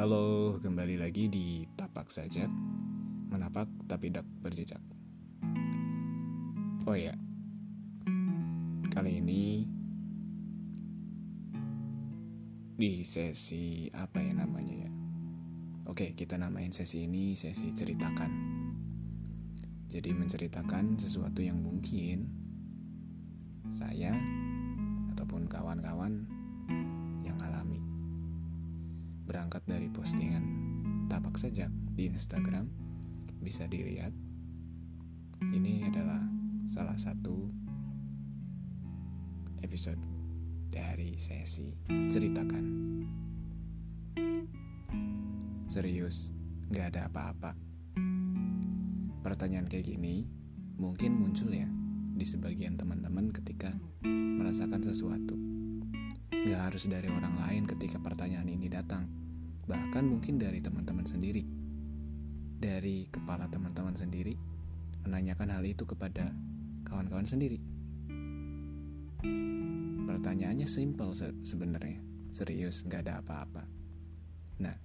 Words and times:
Halo, 0.00 0.56
kembali 0.64 0.96
lagi 0.96 1.28
di 1.28 1.60
Tapak 1.76 2.08
Saja 2.08 2.48
Menapak 3.28 3.68
tapi 3.84 4.08
tak 4.08 4.24
berjejak. 4.40 4.80
Oh 6.88 6.96
ya 6.96 7.12
Kali 8.88 9.20
ini 9.20 9.68
Di 12.80 13.04
sesi 13.04 13.92
apa 13.92 14.24
ya 14.24 14.40
namanya 14.40 14.88
ya? 14.88 14.90
Oke, 15.84 16.16
kita 16.16 16.40
namain 16.40 16.72
sesi 16.72 17.04
ini 17.04 17.36
sesi 17.36 17.68
ceritakan. 17.76 18.32
Jadi 19.84 20.16
menceritakan 20.16 20.96
sesuatu 20.96 21.44
yang 21.44 21.60
mungkin 21.60 22.24
Saya 23.76 24.16
Ataupun 25.12 25.44
kawan-kawan 25.44 26.40
berangkat 29.30 29.62
dari 29.62 29.86
postingan 29.86 30.42
tapak 31.06 31.38
sajak 31.38 31.70
di 31.94 32.10
Instagram 32.10 32.66
bisa 33.38 33.62
dilihat 33.70 34.10
ini 35.54 35.86
adalah 35.86 36.18
salah 36.66 36.98
satu 36.98 37.46
episode 39.62 40.02
dari 40.66 41.14
sesi 41.22 41.70
ceritakan. 41.86 42.64
Serius 45.70 46.34
gak 46.74 46.98
ada 46.98 47.06
apa-apa. 47.06 47.54
Pertanyaan 49.22 49.70
kayak 49.70 49.94
gini 49.94 50.26
mungkin 50.74 51.22
muncul 51.22 51.54
ya 51.54 51.70
di 52.18 52.26
sebagian 52.26 52.74
teman-teman 52.74 53.30
ketika 53.30 53.70
merasakan 54.02 54.82
sesuatu 54.82 55.38
Gak 56.30 56.62
harus 56.62 56.86
dari 56.86 57.10
orang 57.10 57.34
lain 57.42 57.66
ketika 57.66 57.98
pertanyaan 57.98 58.46
ini 58.46 58.70
datang. 58.70 59.10
Bahkan 59.66 60.06
mungkin 60.06 60.38
dari 60.38 60.62
teman-teman 60.62 61.02
sendiri. 61.02 61.42
Dari 62.60 63.10
kepala 63.10 63.50
teman-teman 63.50 63.98
sendiri 63.98 64.38
menanyakan 65.02 65.58
hal 65.58 65.64
itu 65.66 65.82
kepada 65.82 66.30
kawan-kawan 66.86 67.26
sendiri. 67.26 67.58
Pertanyaannya 70.06 70.70
simple 70.70 71.18
se 71.18 71.34
sebenarnya. 71.42 71.98
Serius 72.30 72.86
nggak 72.86 73.10
ada 73.10 73.18
apa-apa. 73.26 73.66
Nah 74.62 74.76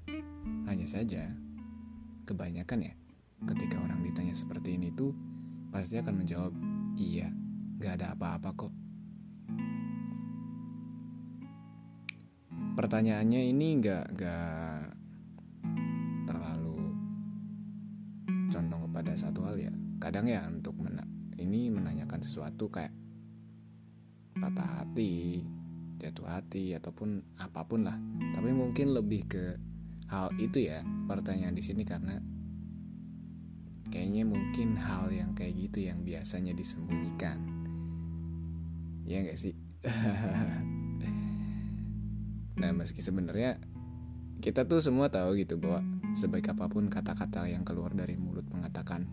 hanya 0.66 0.90
saja 0.90 1.30
kebanyakan 2.26 2.90
ya 2.90 2.94
ketika 3.46 3.78
orang 3.78 4.02
ditanya 4.02 4.34
seperti 4.34 4.82
ini 4.82 4.90
tuh 4.98 5.14
pasti 5.70 6.02
akan 6.02 6.26
menjawab 6.26 6.54
iya 6.98 7.30
nggak 7.78 8.02
ada 8.02 8.18
apa-apa 8.18 8.50
kok 8.58 8.74
pertanyaannya 12.76 13.42
ini 13.56 13.68
nggak 13.80 14.06
nggak 14.20 14.80
terlalu 16.28 16.92
condong 18.52 18.82
kepada 18.92 19.12
satu 19.16 19.40
hal 19.48 19.56
ya. 19.56 19.74
Kadang 20.04 20.28
ya 20.28 20.44
untuk 20.52 20.76
mena 20.76 21.08
ini 21.40 21.72
menanyakan 21.72 22.20
sesuatu 22.22 22.68
kayak 22.68 22.92
patah 24.36 24.84
hati 24.84 25.48
jatuh 25.96 26.28
hati 26.28 26.76
ataupun 26.76 27.24
apa 27.40 27.64
pun 27.64 27.88
lah. 27.88 27.96
Tapi 28.36 28.52
mungkin 28.52 28.92
lebih 28.92 29.24
ke 29.32 29.56
hal 30.12 30.36
itu 30.36 30.68
ya 30.68 30.84
pertanyaan 31.08 31.56
di 31.56 31.64
sini 31.64 31.88
karena 31.88 32.20
kayaknya 33.88 34.28
mungkin 34.28 34.76
hal 34.76 35.08
yang 35.16 35.32
kayak 35.32 35.56
gitu 35.56 35.88
yang 35.88 36.04
biasanya 36.04 36.52
disembunyikan. 36.52 37.40
Ya 39.08 39.24
nggak 39.24 39.40
sih 39.40 39.56
Nah 42.56 42.72
meski 42.72 43.04
sebenarnya 43.04 43.60
kita 44.40 44.68
tuh 44.68 44.84
semua 44.84 45.12
tahu 45.12 45.40
gitu 45.40 45.60
bahwa 45.60 45.84
sebaik 46.16 46.52
apa 46.56 46.68
pun 46.72 46.88
kata-kata 46.88 47.48
yang 47.48 47.68
keluar 47.68 47.92
dari 47.92 48.16
mulut 48.16 48.48
mengatakan 48.52 49.08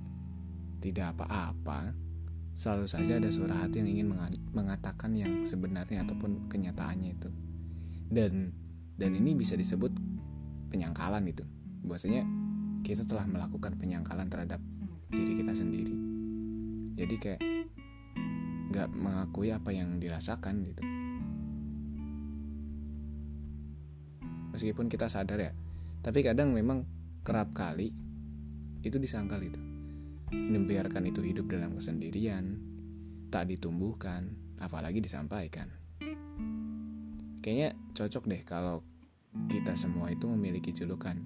tidak 0.82 1.14
apa-apa, 1.14 1.94
selalu 2.58 2.86
saja 2.90 3.22
ada 3.22 3.30
suara 3.30 3.62
hati 3.62 3.80
yang 3.80 3.90
ingin 3.90 4.08
mengatakan 4.50 5.14
yang 5.14 5.46
sebenarnya 5.46 6.02
ataupun 6.02 6.50
kenyataannya 6.50 7.10
itu. 7.14 7.30
Dan 8.12 8.50
dan 8.98 9.10
ini 9.16 9.32
bisa 9.38 9.54
disebut 9.54 9.94
penyangkalan 10.68 11.22
itu. 11.30 11.46
Bahwasanya 11.86 12.26
kita 12.82 13.06
telah 13.06 13.24
melakukan 13.30 13.78
penyangkalan 13.78 14.26
terhadap 14.26 14.58
diri 15.08 15.38
kita 15.38 15.54
sendiri. 15.54 15.96
Jadi 16.98 17.14
kayak 17.16 17.40
nggak 18.74 18.88
mengakui 18.90 19.54
apa 19.54 19.70
yang 19.70 19.96
dirasakan 19.96 20.66
gitu. 20.66 20.82
Meskipun 24.52 24.86
kita 24.92 25.08
sadar 25.08 25.40
ya. 25.40 25.52
Tapi 26.04 26.20
kadang 26.20 26.52
memang 26.52 26.84
kerap 27.24 27.56
kali 27.56 27.90
itu 28.84 28.96
disangkal 29.00 29.40
itu. 29.40 29.58
Membiarkan 30.32 31.08
itu 31.08 31.20
hidup 31.24 31.48
dalam 31.48 31.76
kesendirian 31.76 32.60
tak 33.32 33.48
ditumbuhkan 33.48 34.36
apalagi 34.60 35.00
disampaikan. 35.00 35.72
Kayaknya 37.42 37.74
cocok 37.96 38.24
deh 38.30 38.42
kalau 38.46 38.86
kita 39.48 39.74
semua 39.74 40.12
itu 40.12 40.28
memiliki 40.28 40.70
julukan 40.76 41.16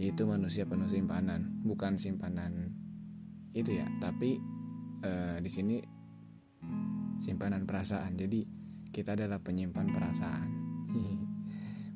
yaitu 0.00 0.24
manusia 0.24 0.64
penuh 0.64 0.88
simpanan. 0.88 1.60
Bukan 1.66 2.00
simpanan 2.00 2.72
itu 3.50 3.74
ya 3.74 3.86
tapi 3.98 4.38
uh, 5.04 5.36
di 5.42 5.50
sini 5.50 5.76
simpanan 7.20 7.66
perasaan. 7.68 8.16
Jadi 8.16 8.46
kita 8.90 9.14
adalah 9.14 9.38
penyimpan 9.38 9.86
perasaan 9.92 10.48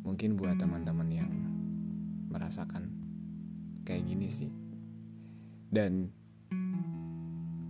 mungkin 0.04 0.36
buat 0.36 0.60
teman-teman 0.60 1.08
yang 1.10 1.32
merasakan 2.28 2.92
kayak 3.88 4.04
gini 4.04 4.28
sih. 4.28 4.52
Dan 5.72 6.12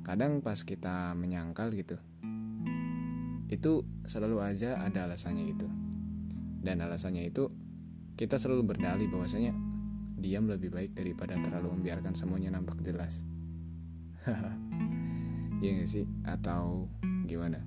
kadang 0.05 0.45
pas 0.45 0.61
kita 0.61 1.17
menyangkal 1.17 1.73
gitu 1.73 1.97
itu 3.49 3.87
selalu 4.05 4.43
aja 4.43 4.83
ada 4.83 5.07
alasannya 5.07 5.55
itu. 5.55 5.69
Dan 6.65 6.83
alasannya 6.83 7.29
itu 7.29 7.49
kita 8.19 8.41
selalu 8.41 8.75
berdalih 8.75 9.07
bahwasanya 9.09 9.55
diam 10.19 10.49
lebih 10.49 10.73
baik 10.73 10.97
daripada 10.97 11.39
terlalu 11.39 11.79
membiarkan 11.79 12.19
semuanya 12.19 12.59
nampak 12.59 12.83
jelas. 12.83 13.23
Iya 15.65 15.81
gak 15.81 15.89
sih? 15.97 16.05
Atau 16.29 16.93
gimana? 17.25 17.65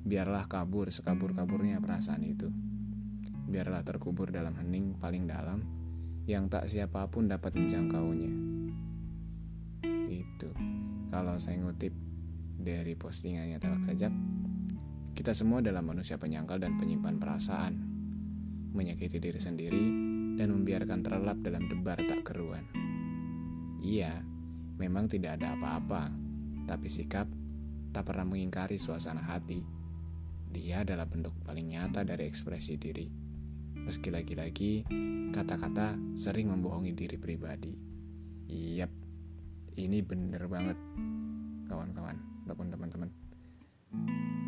Biarlah 0.00 0.48
kabur 0.48 0.88
sekabur-kaburnya 0.88 1.76
perasaan 1.76 2.24
itu 2.24 2.48
biarlah 3.44 3.84
terkubur 3.84 4.32
dalam 4.32 4.56
hening 4.56 4.96
paling 4.98 5.28
dalam 5.28 5.60
yang 6.24 6.48
tak 6.48 6.68
siapa 6.68 7.04
pun 7.12 7.28
dapat 7.28 7.52
menjangkaunya. 7.52 8.32
Itu. 10.08 10.50
Kalau 11.12 11.36
saya 11.36 11.60
ngutip 11.60 11.92
dari 12.56 12.96
postingannya 12.96 13.60
Telak 13.60 13.84
Sajak, 13.84 14.14
kita 15.14 15.36
semua 15.36 15.60
adalah 15.60 15.84
manusia 15.84 16.16
penyangkal 16.16 16.58
dan 16.58 16.74
penyimpan 16.80 17.20
perasaan, 17.20 17.74
menyakiti 18.72 19.20
diri 19.20 19.38
sendiri 19.38 19.84
dan 20.34 20.50
membiarkan 20.50 21.04
terlelap 21.04 21.38
dalam 21.44 21.70
debar 21.70 22.02
tak 22.02 22.26
keruan. 22.26 22.66
Iya, 23.84 24.24
memang 24.80 25.06
tidak 25.06 25.38
ada 25.38 25.54
apa-apa, 25.54 26.10
tapi 26.66 26.88
sikap 26.90 27.28
tak 27.94 28.02
pernah 28.10 28.26
mengingkari 28.26 28.80
suasana 28.80 29.22
hati. 29.22 29.62
Dia 30.50 30.82
adalah 30.82 31.06
bentuk 31.06 31.36
paling 31.46 31.70
nyata 31.70 32.02
dari 32.02 32.26
ekspresi 32.26 32.74
diri. 32.74 33.23
Meski 33.84 34.08
lagi-lagi 34.08 34.80
kata-kata 35.28 36.00
sering 36.16 36.48
membohongi 36.48 36.96
diri 36.96 37.20
pribadi. 37.20 37.76
Yap, 38.48 38.88
ini 39.76 40.00
bener 40.00 40.48
banget 40.48 40.80
kawan-kawan 41.68 42.16
ataupun 42.48 42.72
teman-teman. 42.72 43.12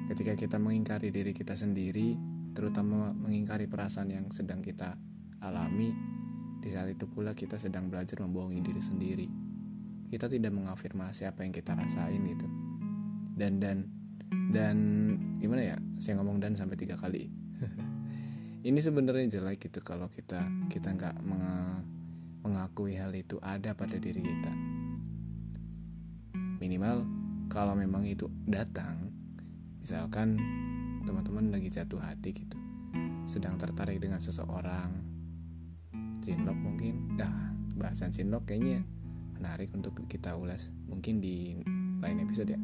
Ketika 0.09 0.33
kita 0.41 0.57
mengingkari 0.57 1.13
diri 1.13 1.37
kita 1.37 1.53
sendiri, 1.53 2.17
terutama 2.57 3.13
mengingkari 3.13 3.69
perasaan 3.69 4.09
yang 4.09 4.33
sedang 4.33 4.65
kita 4.65 4.97
alami, 5.45 5.93
di 6.65 6.73
saat 6.73 6.89
itu 6.97 7.05
pula 7.05 7.37
kita 7.37 7.61
sedang 7.61 7.93
belajar 7.93 8.17
membohongi 8.25 8.65
diri 8.65 8.81
sendiri. 8.81 9.29
Kita 10.09 10.33
tidak 10.33 10.57
mengafirmasi 10.57 11.29
apa 11.29 11.45
yang 11.45 11.53
kita 11.53 11.77
rasain 11.77 12.25
gitu. 12.25 12.49
Dan 13.37 13.61
dan 13.61 13.85
dan 14.49 14.77
gimana 15.45 15.61
ya? 15.61 15.77
Saya 16.01 16.25
ngomong 16.25 16.41
dan 16.41 16.57
sampai 16.57 16.81
tiga 16.81 16.97
kali. 16.97 17.29
ini 18.67 18.83
sebenarnya 18.83 19.39
jelek 19.39 19.71
gitu 19.71 19.79
kalau 19.79 20.11
kita 20.11 20.43
kita 20.67 20.91
nggak 20.91 21.23
mengakui 22.43 22.99
hal 22.99 23.15
itu 23.15 23.39
ada 23.39 23.79
pada 23.79 23.95
diri 23.95 24.19
kita. 24.19 24.53
Minimal 26.59 27.07
kalau 27.47 27.79
memang 27.79 28.03
itu 28.03 28.27
datang 28.43 29.15
misalkan 29.79 30.35
teman-teman 31.07 31.55
lagi 31.55 31.71
jatuh 31.71 32.03
hati 32.03 32.35
gitu 32.35 32.59
sedang 33.31 33.55
tertarik 33.55 34.03
dengan 34.03 34.19
seseorang 34.19 34.91
cinlok 36.27 36.59
mungkin. 36.59 37.15
Dah 37.15 37.55
bahasan 37.79 38.11
cinlok 38.11 38.51
kayaknya 38.51 38.83
menarik 39.39 39.71
untuk 39.79 39.95
kita 40.11 40.35
ulas 40.35 40.67
mungkin 40.91 41.23
di 41.23 41.63
lain 42.03 42.19
episode 42.19 42.51
ya. 42.51 42.59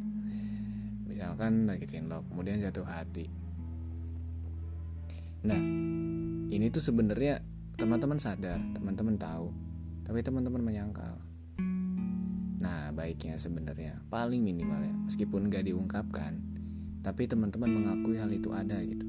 Misalkan 1.07 1.63
lagi 1.63 1.87
cinlok 1.87 2.27
kemudian 2.27 2.59
jatuh 2.59 2.83
hati. 2.83 3.31
Nah, 5.43 5.59
ini 6.53 6.69
tuh 6.69 6.85
sebenarnya 6.85 7.41
teman-teman 7.81 8.21
sadar 8.21 8.61
teman-teman 8.77 9.17
tahu 9.17 9.49
tapi 10.05 10.21
teman-teman 10.21 10.61
menyangkal. 10.61 11.17
Nah 12.61 12.93
baiknya 12.93 13.41
sebenarnya 13.41 13.97
paling 14.13 14.45
minimal 14.45 14.85
ya 14.85 14.93
meskipun 15.09 15.49
gak 15.49 15.65
diungkapkan 15.65 16.37
tapi 17.01 17.25
teman-teman 17.25 17.81
mengakui 17.81 18.21
hal 18.21 18.29
itu 18.29 18.53
ada 18.53 18.77
gitu. 18.85 19.01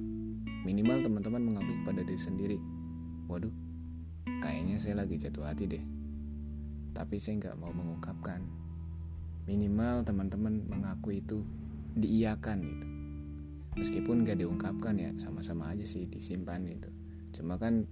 Minimal 0.64 1.04
teman-teman 1.04 1.44
mengakui 1.44 1.76
kepada 1.84 2.00
diri 2.00 2.16
sendiri 2.16 2.58
waduh 3.28 3.52
kayaknya 4.40 4.80
saya 4.80 5.04
lagi 5.04 5.20
jatuh 5.20 5.44
hati 5.44 5.68
deh. 5.68 5.84
Tapi 6.96 7.20
saya 7.20 7.44
nggak 7.44 7.60
mau 7.60 7.76
mengungkapkan. 7.76 8.40
Minimal 9.44 10.08
teman-teman 10.08 10.64
mengaku 10.64 11.20
itu 11.20 11.44
diiakan 11.92 12.58
gitu. 12.64 12.86
Meskipun 13.74 14.24
gak 14.24 14.38
diungkapkan 14.38 14.96
ya 14.96 15.10
sama-sama 15.18 15.74
aja 15.74 15.82
sih 15.82 16.06
disimpan 16.06 16.62
itu 16.64 17.03
cuma 17.34 17.58
kan 17.58 17.84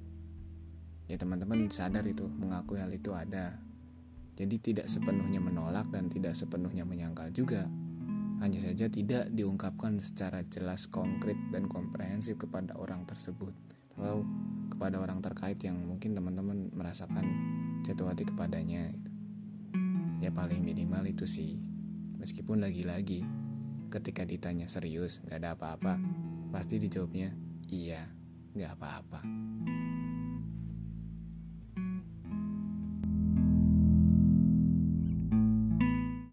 ya 1.11 1.19
teman-teman 1.19 1.69
sadar 1.69 2.07
itu 2.07 2.25
mengakui 2.25 2.79
hal 2.79 2.89
itu 2.95 3.11
ada. 3.13 3.59
Jadi 4.33 4.57
tidak 4.63 4.87
sepenuhnya 4.89 5.43
menolak 5.43 5.93
dan 5.93 6.09
tidak 6.09 6.33
sepenuhnya 6.33 6.89
menyangkal 6.89 7.29
juga. 7.35 7.69
Hanya 8.41 8.59
saja 8.65 8.89
tidak 8.89 9.29
diungkapkan 9.31 10.01
secara 10.01 10.43
jelas 10.49 10.89
konkret 10.89 11.37
dan 11.53 11.69
komprehensif 11.69 12.41
kepada 12.41 12.75
orang 12.81 13.05
tersebut. 13.05 13.53
Atau 13.99 14.25
kepada 14.73 14.99
orang 14.99 15.21
terkait 15.21 15.61
yang 15.63 15.85
mungkin 15.85 16.17
teman-teman 16.17 16.73
merasakan 16.73 17.27
jatuh 17.85 18.09
hati 18.09 18.25
kepadanya. 18.25 18.89
Ya 20.25 20.33
paling 20.33 20.65
minimal 20.65 21.05
itu 21.07 21.29
sih. 21.29 21.61
Meskipun 22.17 22.65
lagi-lagi 22.65 23.27
ketika 23.93 24.25
ditanya 24.25 24.73
serius 24.73 25.21
nggak 25.29 25.39
ada 25.45 25.53
apa-apa 25.53 26.01
pasti 26.49 26.81
dijawabnya 26.81 27.37
iya 27.69 28.09
nggak 28.53 28.73
apa-apa. 28.77 29.21